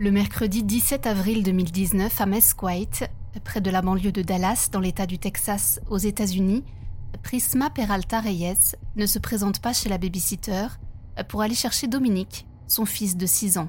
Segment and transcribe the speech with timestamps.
[0.00, 3.04] Le mercredi 17 avril 2019 à Mesquite,
[3.44, 6.64] près de la banlieue de Dallas dans l'État du Texas aux États-Unis,
[7.22, 10.68] Prisma Peralta Reyes ne se présente pas chez la babysitter
[11.28, 13.68] pour aller chercher Dominique, son fils de 6 ans.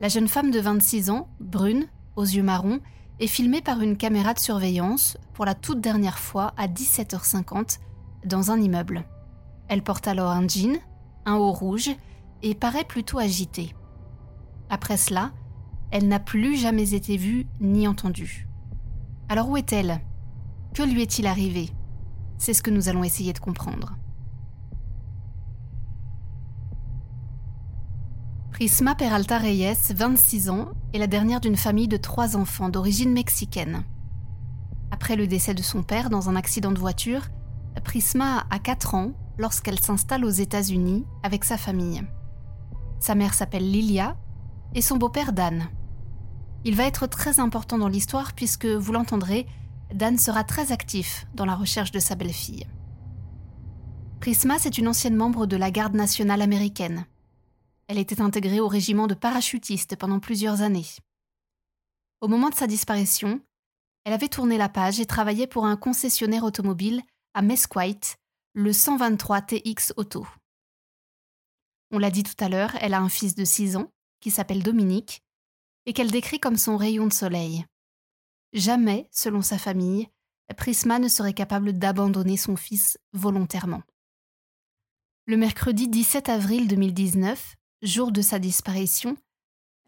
[0.00, 2.80] La jeune femme de 26 ans, brune, aux yeux marrons,
[3.20, 7.78] est filmée par une caméra de surveillance pour la toute dernière fois à 17h50
[8.24, 9.04] dans un immeuble.
[9.68, 10.80] Elle porte alors un jean,
[11.26, 11.90] un haut rouge
[12.42, 13.72] et paraît plutôt agitée.
[14.70, 15.32] Après cela,
[15.90, 18.48] elle n'a plus jamais été vue ni entendue.
[19.28, 20.00] Alors où est-elle?
[20.74, 21.70] Que lui est-il arrivé?
[22.38, 23.96] C'est ce que nous allons essayer de comprendre.
[28.52, 33.82] Prisma Peralta Reyes, 26 ans, est la dernière d'une famille de trois enfants d'origine mexicaine.
[34.92, 37.22] Après le décès de son père dans un accident de voiture,
[37.82, 42.02] Prisma a 4 ans lorsqu'elle s'installe aux États-Unis avec sa famille.
[43.00, 44.16] Sa mère s'appelle Lilia
[44.74, 45.68] et son beau-père Dan.
[46.64, 49.46] Il va être très important dans l'histoire puisque, vous l'entendrez,
[49.92, 52.66] Dan sera très actif dans la recherche de sa belle-fille.
[54.20, 57.06] Prisma, c'est une ancienne membre de la garde nationale américaine.
[57.88, 60.86] Elle était intégrée au régiment de parachutistes pendant plusieurs années.
[62.20, 63.40] Au moment de sa disparition,
[64.04, 67.02] elle avait tourné la page et travaillait pour un concessionnaire automobile
[67.34, 68.18] à Mesquite,
[68.52, 70.26] le 123 TX Auto.
[71.90, 74.62] On l'a dit tout à l'heure, elle a un fils de 6 ans qui s'appelle
[74.62, 75.22] Dominique,
[75.86, 77.64] et qu'elle décrit comme son rayon de soleil.
[78.52, 80.08] Jamais, selon sa famille,
[80.56, 83.82] Prisma ne serait capable d'abandonner son fils volontairement.
[85.26, 89.16] Le mercredi 17 avril 2019, jour de sa disparition,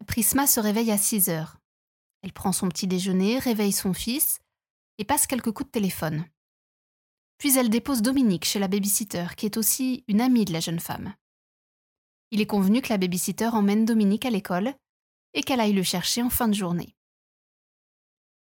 [0.07, 1.57] Prisma se réveille à 6 heures.
[2.21, 4.39] Elle prend son petit déjeuner, réveille son fils
[4.97, 6.25] et passe quelques coups de téléphone.
[7.37, 10.79] Puis elle dépose Dominique chez la babysitter, qui est aussi une amie de la jeune
[10.79, 11.13] femme.
[12.33, 14.73] Il est convenu que la babysitter emmène Dominique à l'école
[15.35, 16.95] et qu'elle aille le chercher en fin de journée.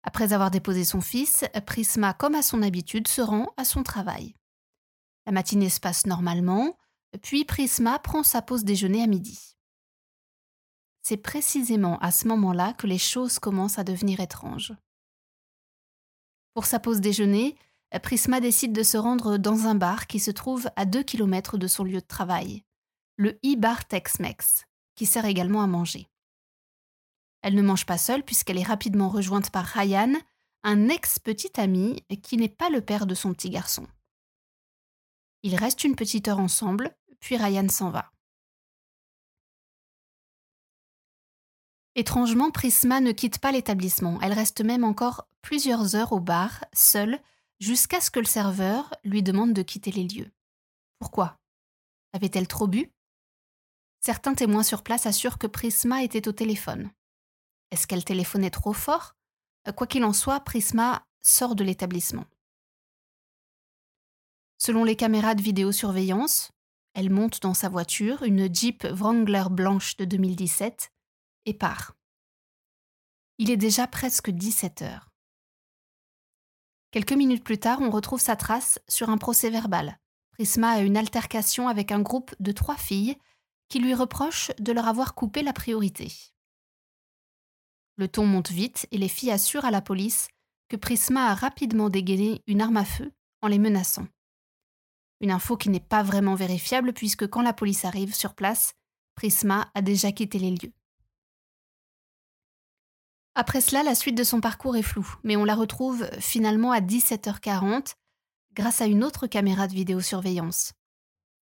[0.03, 4.35] Après avoir déposé son fils, Prisma, comme à son habitude, se rend à son travail.
[5.27, 6.79] La matinée se passe normalement,
[7.21, 9.55] puis Prisma prend sa pause déjeuner à midi.
[11.03, 14.73] C'est précisément à ce moment-là que les choses commencent à devenir étranges.
[16.55, 17.55] Pour sa pause déjeuner,
[18.03, 21.67] Prisma décide de se rendre dans un bar qui se trouve à deux kilomètres de
[21.67, 22.65] son lieu de travail
[23.17, 26.09] le e-bar Tex-Mex, qui sert également à manger.
[27.43, 30.15] Elle ne mange pas seule puisqu'elle est rapidement rejointe par Ryan,
[30.63, 33.87] un ex-petit ami qui n'est pas le père de son petit garçon.
[35.43, 38.11] Ils restent une petite heure ensemble, puis Ryan s'en va.
[41.97, 44.19] Étrangement, Prisma ne quitte pas l'établissement.
[44.23, 47.21] Elle reste même encore plusieurs heures au bar, seule,
[47.61, 50.33] jusqu'à ce que le serveur lui demande de quitter les lieux.
[50.99, 51.39] Pourquoi?
[52.15, 52.91] Avait-elle trop bu?
[54.07, 56.91] Certains témoins sur place assurent que Prisma était au téléphone.
[57.71, 59.17] Est-ce qu'elle téléphonait trop fort?
[59.67, 62.27] Euh, Quoi qu'il en soit, Prisma sort de l'établissement.
[64.59, 66.53] Selon les caméras de vidéosurveillance,
[66.93, 70.93] elle monte dans sa voiture, une Jeep Wrangler blanche de 2017,
[71.47, 71.97] et part.
[73.39, 75.09] Il est déjà presque 17 heures.
[76.91, 79.99] Quelques minutes plus tard, on retrouve sa trace sur un procès verbal.
[80.33, 83.17] Prisma a une altercation avec un groupe de trois filles
[83.75, 86.13] qui lui reproche de leur avoir coupé la priorité.
[87.97, 90.29] Le ton monte vite et les filles assurent à la police
[90.69, 93.11] que Prisma a rapidement dégainé une arme à feu
[93.43, 94.07] en les menaçant.
[95.21, 98.75] Une info qui n'est pas vraiment vérifiable puisque quand la police arrive sur place,
[99.17, 100.73] Prisma a déjà quitté les lieux.
[103.35, 106.81] Après cela, la suite de son parcours est floue, mais on la retrouve finalement à
[106.81, 107.95] 17h40
[108.53, 110.75] grâce à une autre caméra de vidéosurveillance.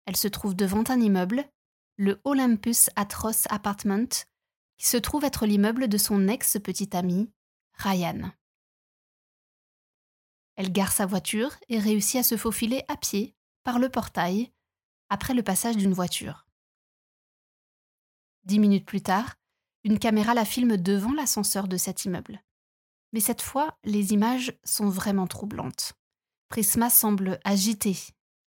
[0.04, 1.50] Elle se trouve devant un immeuble
[2.00, 4.08] le Olympus Atroce Apartment,
[4.78, 7.30] qui se trouve être l'immeuble de son ex-petit ami,
[7.74, 8.32] Ryan.
[10.56, 14.50] Elle gare sa voiture et réussit à se faufiler à pied par le portail
[15.10, 16.46] après le passage d'une voiture.
[18.44, 19.36] Dix minutes plus tard,
[19.84, 22.42] une caméra la filme devant l'ascenseur de cet immeuble.
[23.12, 25.92] Mais cette fois, les images sont vraiment troublantes.
[26.48, 27.98] Prisma semble agitée.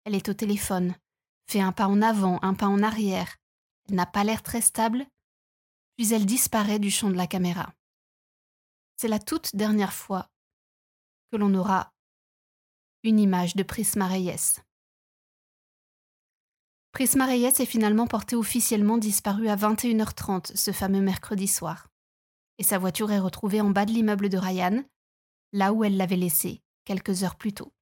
[0.04, 0.94] Elle est au téléphone,
[1.46, 3.36] fait un pas en avant, un pas en arrière.
[3.88, 5.06] Elle n'a pas l'air très stable,
[5.96, 7.72] puis elle disparaît du champ de la caméra.
[8.96, 10.28] C'est la toute dernière fois
[11.30, 11.92] que l'on aura
[13.02, 14.60] une image de Prisma Reyes.
[16.92, 21.88] Prisma Reyes est finalement portée officiellement disparue à 21h30 ce fameux mercredi soir.
[22.58, 24.84] Et sa voiture est retrouvée en bas de l'immeuble de Ryan,
[25.52, 27.72] là où elle l'avait laissée quelques heures plus tôt.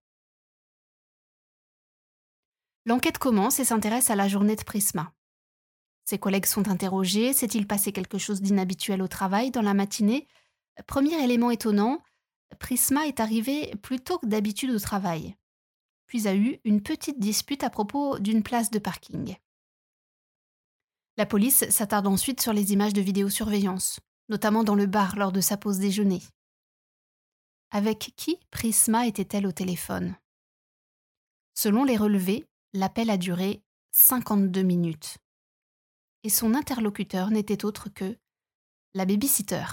[2.87, 5.13] L'enquête commence et s'intéresse à la journée de Prisma.
[6.11, 10.27] Ses collègues sont interrogés, s'est-il passé quelque chose d'inhabituel au travail dans la matinée?
[10.89, 12.03] Premier élément étonnant,
[12.59, 15.37] Prisma est arrivé plus tôt que d'habitude au travail,
[16.07, 19.37] puis a eu une petite dispute à propos d'une place de parking.
[21.17, 25.41] La police s'attarde ensuite sur les images de vidéosurveillance, notamment dans le bar lors de
[25.41, 26.23] sa pause déjeuner.
[27.71, 30.17] Avec qui Prisma était-elle au téléphone?
[31.55, 33.63] Selon les relevés, l'appel a duré
[33.93, 35.19] 52 minutes.
[36.23, 38.17] Et son interlocuteur n'était autre que
[38.95, 39.65] la babysitter.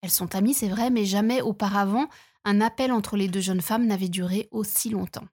[0.00, 2.08] Elles sont amies, c'est vrai, mais jamais auparavant
[2.44, 5.26] un appel entre les deux jeunes femmes n'avait duré aussi longtemps.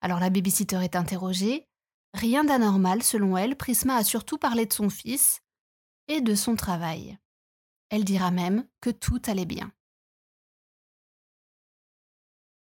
[0.00, 1.68] Alors la babysitter est interrogée.
[2.14, 5.40] Rien d'anormal selon elle, Prisma a surtout parlé de son fils
[6.08, 7.18] et de son travail.
[7.90, 9.72] Elle dira même que tout allait bien.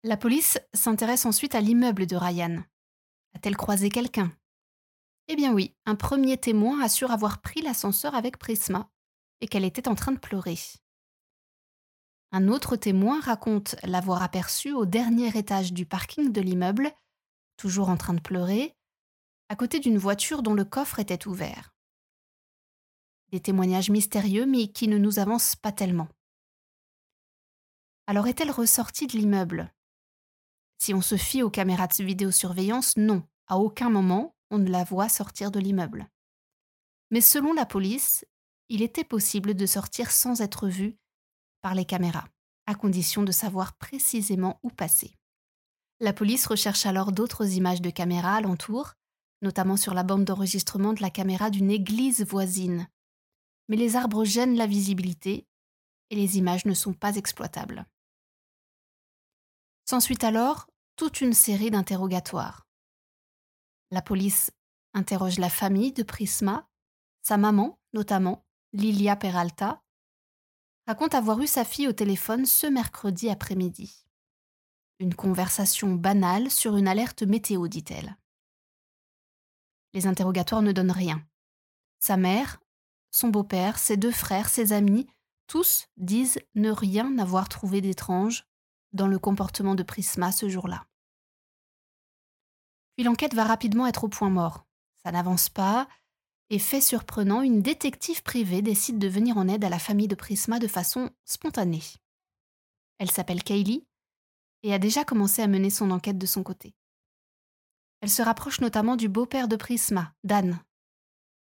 [0.04, 2.64] La police s'intéresse ensuite à l'immeuble de Ryan.
[3.34, 4.32] A-t-elle croisé quelqu'un?
[5.28, 8.90] Eh bien oui, un premier témoin assure avoir pris l'ascenseur avec Prisma
[9.40, 10.58] et qu'elle était en train de pleurer.
[12.32, 16.90] Un autre témoin raconte l'avoir aperçue au dernier étage du parking de l'immeuble,
[17.56, 18.74] toujours en train de pleurer,
[19.48, 21.74] à côté d'une voiture dont le coffre était ouvert.
[23.30, 26.08] Des témoignages mystérieux mais qui ne nous avancent pas tellement.
[28.06, 29.72] Alors est-elle ressortie de l'immeuble?
[30.78, 34.84] Si on se fie aux caméras de vidéosurveillance, non, à aucun moment on ne la
[34.84, 36.08] voit sortir de l'immeuble.
[37.10, 38.24] Mais selon la police,
[38.68, 40.96] il était possible de sortir sans être vue
[41.62, 42.28] par les caméras,
[42.66, 45.16] à condition de savoir précisément où passer.
[46.00, 48.92] La police recherche alors d'autres images de caméras alentour,
[49.40, 52.88] notamment sur la bande d'enregistrement de la caméra d'une église voisine.
[53.68, 55.46] Mais les arbres gênent la visibilité
[56.10, 57.86] et les images ne sont pas exploitables.
[59.88, 60.66] S'ensuit alors
[60.96, 62.66] toute une série d'interrogatoires.
[63.92, 64.50] La police
[64.94, 66.66] interroge la famille de Prisma,
[67.20, 69.82] sa maman notamment, Lilia Peralta,
[70.86, 74.06] raconte avoir eu sa fille au téléphone ce mercredi après-midi.
[74.98, 78.16] Une conversation banale sur une alerte météo, dit-elle.
[79.92, 81.22] Les interrogatoires ne donnent rien.
[81.98, 82.62] Sa mère,
[83.10, 85.06] son beau-père, ses deux frères, ses amis,
[85.48, 88.46] tous disent ne rien avoir trouvé d'étrange
[88.94, 90.86] dans le comportement de Prisma ce jour-là.
[93.02, 94.66] L'enquête va rapidement être au point mort.
[95.02, 95.88] Ça n'avance pas,
[96.50, 100.14] et fait surprenant, une détective privée décide de venir en aide à la famille de
[100.14, 101.82] Prisma de façon spontanée.
[102.98, 103.86] Elle s'appelle Kaylee
[104.62, 106.74] et a déjà commencé à mener son enquête de son côté.
[108.02, 110.60] Elle se rapproche notamment du beau-père de Prisma, Dan.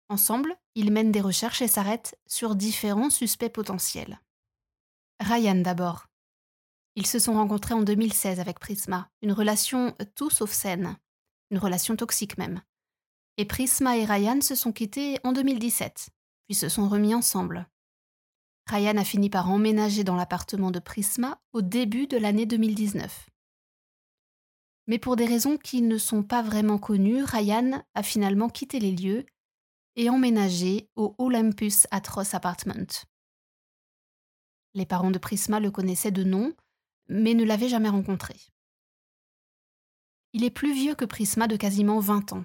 [0.08, 4.20] Ensemble, ils mènent des recherches et s'arrêtent sur différents suspects potentiels.
[5.20, 6.06] Ryan d'abord.
[6.96, 10.96] Ils se sont rencontrés en 2016 avec Prisma, une relation tout sauf saine,
[11.51, 12.63] une relation toxique même.
[13.36, 16.10] Et Prisma et Ryan se sont quittés en 2017,
[16.46, 17.69] puis se sont remis ensemble.
[18.67, 23.29] Ryan a fini par emménager dans l'appartement de Prisma au début de l'année 2019.
[24.86, 28.93] Mais pour des raisons qui ne sont pas vraiment connues, Ryan a finalement quitté les
[28.93, 29.24] lieux
[29.96, 33.06] et emménagé au Olympus Atroce Apartment.
[34.74, 36.53] Les parents de Prisma le connaissaient de nom,
[37.08, 38.34] mais ne l'avaient jamais rencontré.
[40.36, 42.44] Il est plus vieux que Prisma de quasiment 20 ans.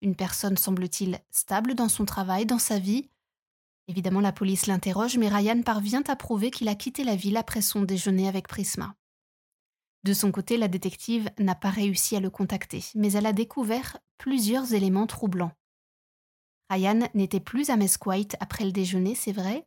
[0.00, 3.08] Une personne semble-t-il stable dans son travail, dans sa vie.
[3.86, 7.62] Évidemment, la police l'interroge, mais Ryan parvient à prouver qu'il a quitté la ville après
[7.62, 8.96] son déjeuner avec Prisma.
[10.02, 13.98] De son côté, la détective n'a pas réussi à le contacter, mais elle a découvert
[14.18, 15.52] plusieurs éléments troublants.
[16.70, 19.64] Ryan n'était plus à Mesquite après le déjeuner, c'est vrai,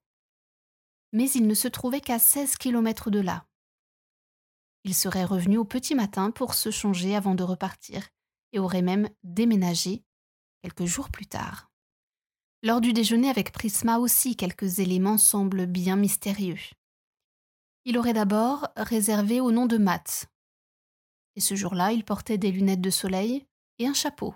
[1.14, 3.46] mais il ne se trouvait qu'à 16 km de là.
[4.86, 8.08] Il serait revenu au petit matin pour se changer avant de repartir
[8.54, 10.04] et aurait même déménagé
[10.62, 11.72] quelques jours plus tard.
[12.62, 16.60] Lors du déjeuner avec Prisma aussi, quelques éléments semblent bien mystérieux.
[17.86, 20.28] Il aurait d'abord réservé au nom de Matt.
[21.36, 23.44] Et ce jour-là, il portait des lunettes de soleil
[23.80, 24.36] et un chapeau.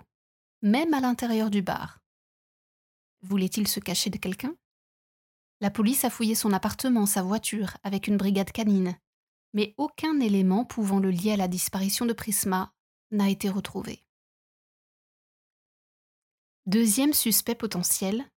[0.62, 2.00] même à l'intérieur du bar.
[3.22, 4.54] Voulait-il se cacher de quelqu'un?
[5.60, 8.98] La police a fouillé son appartement, sa voiture, avec une brigade canine,
[9.52, 12.72] mais aucun élément pouvant le lier à la disparition de Prisma
[13.10, 14.04] n'a été retrouvé.
[16.66, 18.30] Deuxième suspect potentiel,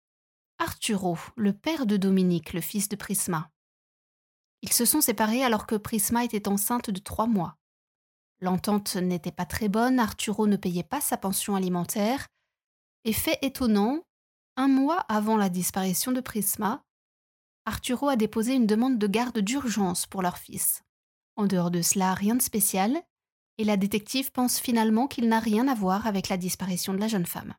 [0.59, 3.51] Arturo, le père de Dominique, le fils de Prisma.
[4.63, 7.59] Ils se sont séparés alors que Prisma était enceinte de trois mois.
[8.41, 12.29] L'entente n'était pas très bonne, Arturo ne payait pas sa pension alimentaire,
[13.05, 14.03] et fait étonnant,
[14.57, 16.85] un mois avant la disparition de Prisma,
[17.65, 20.83] Arturo a déposé une demande de garde d'urgence pour leur fils.
[21.37, 23.03] En dehors de cela, rien de spécial,
[23.59, 27.09] et la détective pense finalement qu'il n'a rien à voir avec la disparition de la
[27.09, 27.55] jeune femme.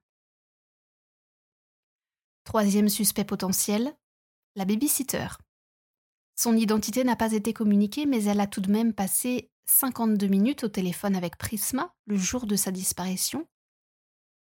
[2.43, 3.95] Troisième suspect potentiel,
[4.55, 5.27] la babysitter.
[6.35, 10.63] Son identité n'a pas été communiquée, mais elle a tout de même passé 52 minutes
[10.63, 13.47] au téléphone avec Prisma le jour de sa disparition.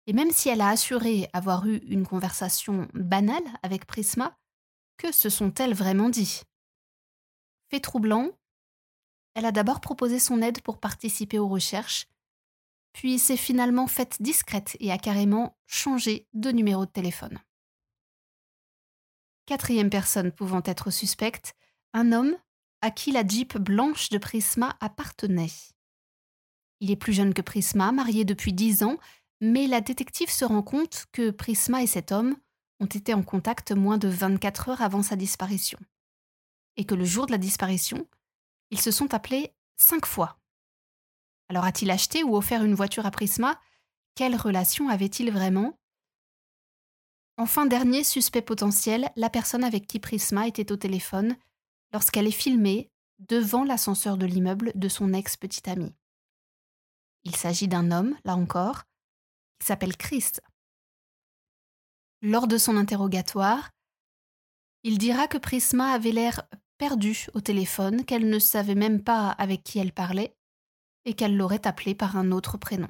[0.05, 4.37] Et même si elle a assuré avoir eu une conversation banale avec Prisma,
[4.97, 6.41] que se sont-elles vraiment dit?
[7.69, 8.31] Fait troublant,
[9.37, 12.07] elle a d'abord proposé son aide pour participer aux recherches,
[12.91, 17.37] puis s'est finalement faite discrète et a carrément changé de numéro de téléphone.
[19.45, 21.53] Quatrième personne pouvant être suspecte,
[21.93, 22.35] un homme
[22.81, 25.51] à qui la Jeep blanche de Prisma appartenait.
[26.79, 28.97] Il est plus jeune que Prisma, marié depuis dix ans,
[29.39, 32.35] mais la détective se rend compte que Prisma et cet homme
[32.79, 35.77] ont été en contact moins de 24 heures avant sa disparition.
[36.75, 38.07] Et que le jour de la disparition,
[38.71, 40.39] ils se sont appelés cinq fois.
[41.49, 43.59] Alors a-t-il acheté ou offert une voiture à Prisma?
[44.15, 45.79] Quelle relation avait-il vraiment?
[47.37, 51.37] Enfin, dernier suspect potentiel, la personne avec qui Prisma était au téléphone
[51.93, 55.95] lorsqu'elle est filmée devant l'ascenseur de l'immeuble de son ex-petite amie.
[57.23, 58.83] Il s'agit d'un homme, là encore,
[59.59, 60.41] qui s'appelle Christ.
[62.21, 63.69] Lors de son interrogatoire,
[64.83, 66.47] il dira que Prisma avait l'air
[66.77, 70.35] perdue au téléphone, qu'elle ne savait même pas avec qui elle parlait,
[71.05, 72.89] et qu'elle l'aurait appelé par un autre prénom.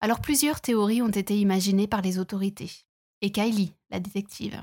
[0.00, 2.70] Alors plusieurs théories ont été imaginées par les autorités,
[3.22, 4.62] et Kylie, la détective.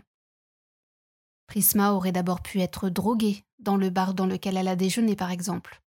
[1.48, 5.32] Prisma aurait d'abord pu être droguée dans le bar dans lequel elle a déjeuné, par
[5.32, 5.82] exemple.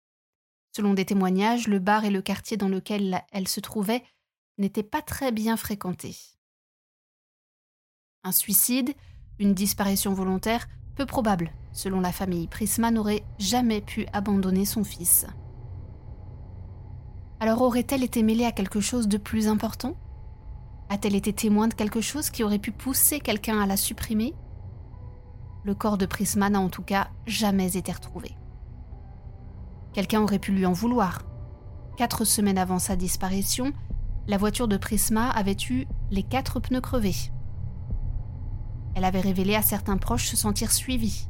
[0.75, 4.05] Selon des témoignages, le bar et le quartier dans lequel elle se trouvait
[4.59, 6.17] n'étaient pas très bien fréquentés.
[8.25, 8.95] Un suicide,
[9.43, 12.47] une disparition volontaire, peu probable, selon la famille.
[12.47, 15.27] Prisma n'aurait jamais pu abandonner son fils.
[17.41, 19.97] Alors aurait-elle été mêlée à quelque chose de plus important?
[20.89, 24.33] A-t-elle été témoin de quelque chose qui aurait pu pousser quelqu'un à la supprimer?
[25.65, 28.37] Le corps de Prisma n'a en tout cas jamais été retrouvé.
[29.93, 31.23] Quelqu'un aurait pu lui en vouloir.
[31.97, 33.73] Quatre semaines avant sa disparition,
[34.29, 37.33] la voiture de Prisma avait eu les quatre pneus crevés.
[38.95, 41.29] Elle avait révélé à certains proches se sentir suivie.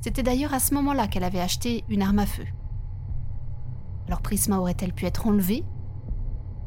[0.00, 2.46] C'était d'ailleurs à ce moment-là qu'elle avait acheté une arme à feu.
[4.06, 5.64] Alors Prisma aurait-elle pu être enlevée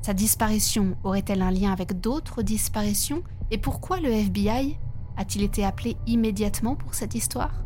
[0.01, 3.23] Sa disparition aurait-elle un lien avec d'autres disparitions?
[3.51, 4.77] Et pourquoi le FBI
[5.17, 7.63] a-t-il été appelé immédiatement pour cette histoire?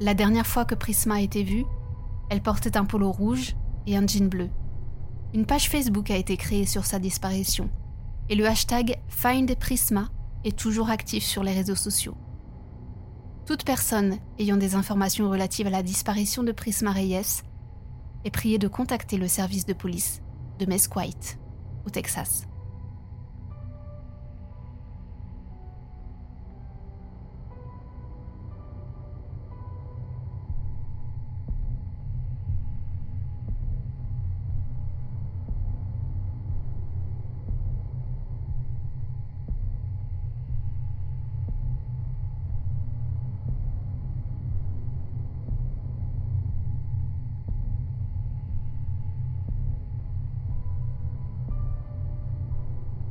[0.00, 1.66] La dernière fois que Prisma a été vue,
[2.30, 4.48] elle portait un polo rouge et un jean bleu.
[5.34, 7.68] Une page Facebook a été créée sur sa disparition
[8.28, 10.08] et le hashtag FindPrisma
[10.44, 12.16] est toujours actif sur les réseaux sociaux.
[13.46, 17.42] Toute personne ayant des informations relatives à la disparition de Prisma Reyes
[18.24, 20.20] est priée de contacter le service de police
[20.58, 21.38] de Mesquite,
[21.86, 22.49] au Texas.